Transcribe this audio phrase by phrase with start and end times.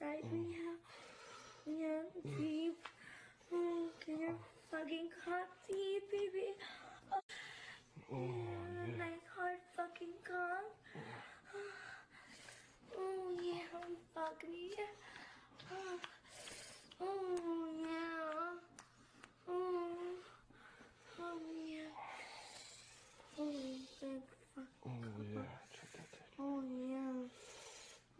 [0.00, 0.38] inside me?
[0.38, 0.52] Mm.
[1.66, 1.76] Yeah,
[2.24, 2.78] yeah, deep.
[3.52, 4.34] Oh, can your
[4.70, 6.54] fucking cock deep, baby?
[8.12, 10.64] Oh, yeah, nice hard fucking cock.
[12.98, 13.62] Oh yeah,
[14.14, 14.70] fuck me.
[15.70, 15.98] Oh,
[17.00, 18.58] oh yeah.
[19.48, 20.16] Oh,
[21.20, 21.92] oh yeah.
[23.38, 23.52] Oh,
[24.00, 24.22] big
[24.54, 24.64] fuck.
[24.86, 24.90] Oh
[25.22, 26.26] yeah, check that thing.
[26.40, 27.22] Oh yeah.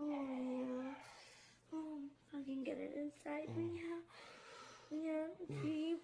[0.01, 0.07] Oh
[0.41, 0.95] yeah.
[1.73, 1.98] Oh,
[2.33, 2.65] fucking
[3.24, 3.65] inside me.
[3.65, 3.77] Mm.
[3.77, 4.01] Yeah.
[4.91, 5.27] Yeah,
[5.62, 6.02] deep.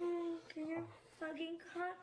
[0.00, 0.84] Oh, can your
[1.18, 1.96] fucking cock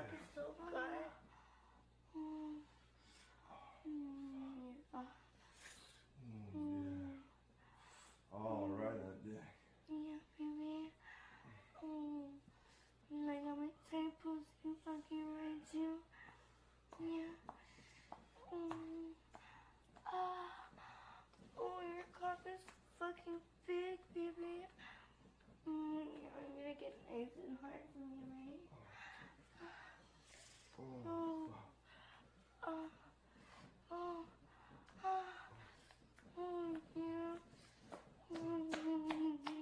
[0.00, 0.74] Papa so good.
[8.32, 9.36] All right, I did.
[9.90, 10.92] Yeah, baby.
[11.84, 12.40] Mm.
[13.26, 15.92] Like I'm a table, you fucking right, you.
[17.00, 17.34] Yeah.
[18.54, 19.12] Mm.
[21.58, 22.62] Oh, your cock is
[22.98, 24.64] fucking big, baby.
[25.68, 28.69] Mm, I'm gonna get nice and hard from you, right?
[31.06, 31.48] Oh.
[32.66, 32.88] Oh.
[33.92, 34.24] Oh.
[35.04, 35.22] Oh.
[36.38, 36.76] Oh.
[36.96, 37.36] Yeah.
[38.36, 39.59] Oh.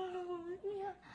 [0.00, 1.09] ああ、い。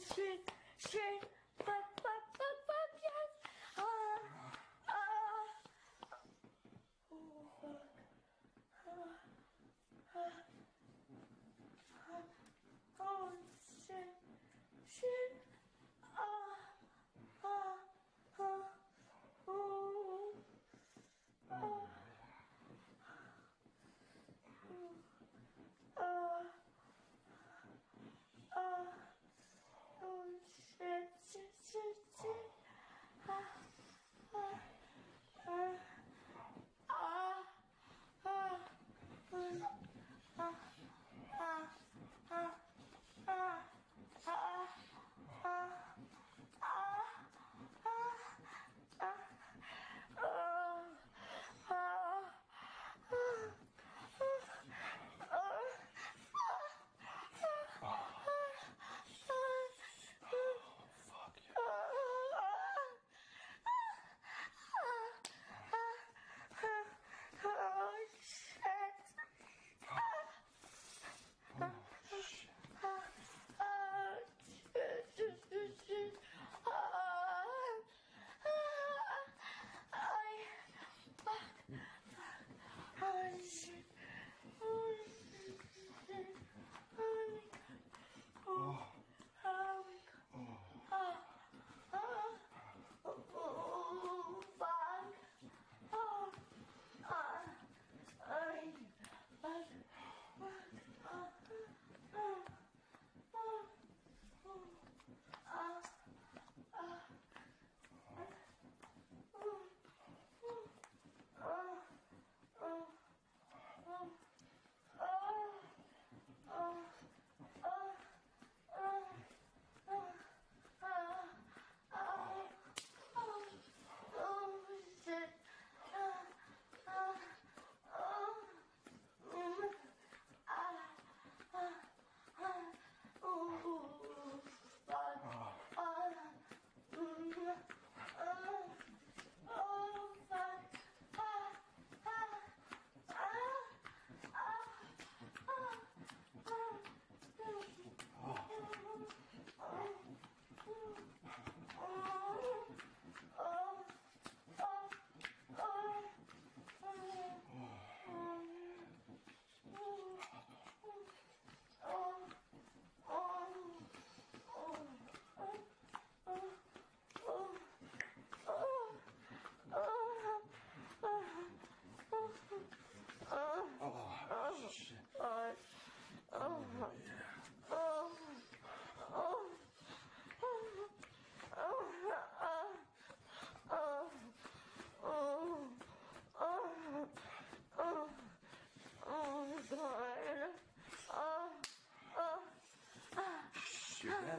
[0.00, 0.37] strength.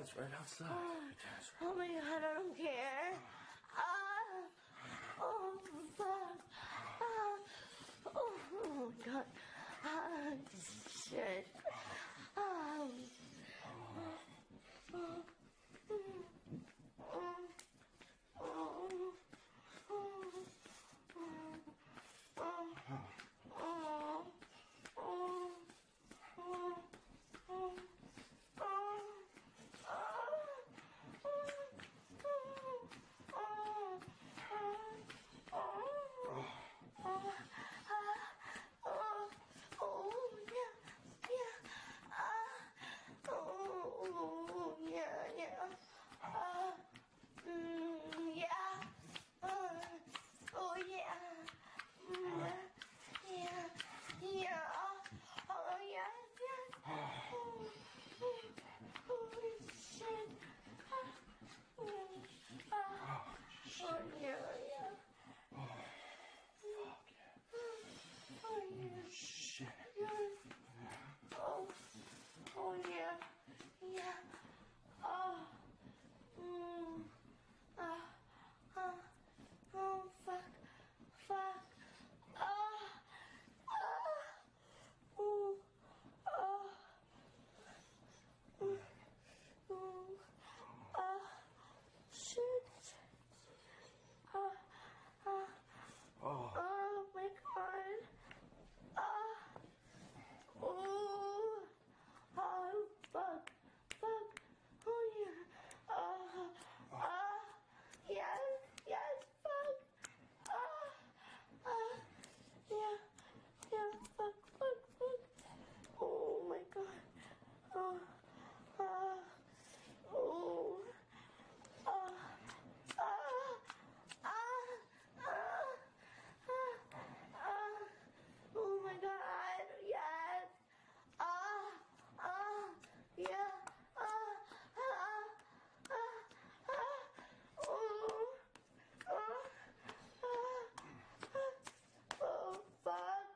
[0.01, 0.67] It's right outside.